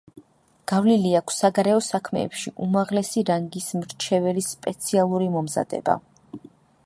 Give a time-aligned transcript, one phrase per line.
[0.69, 6.01] გავლილი აქვს საგარეო საქმეებში უმაღლესი რანგის მრჩეველის სპეციალური მომზადება.